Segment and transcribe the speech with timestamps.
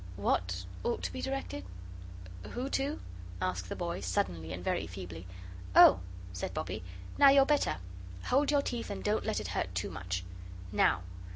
[0.17, 1.63] "WHAT ought to be directed?
[2.53, 2.99] Who to?"
[3.39, 5.27] asked the boy, suddenly and very feebly.
[5.75, 5.99] "Oh,"
[6.33, 6.83] said Bobbie,
[7.19, 7.77] "now you're better!
[8.23, 10.23] Hold your teeth and don't let it hurt too much.
[10.71, 11.03] Now!"